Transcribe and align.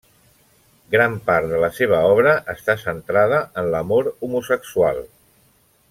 Gran 0.93 1.17
part 1.27 1.49
de 1.51 1.59
la 1.65 1.69
seva 1.81 1.99
obra 2.15 2.33
està 2.55 2.77
centrada 2.85 3.43
en 3.63 3.71
l'amor 3.75 4.11
homosexual. 4.15 5.05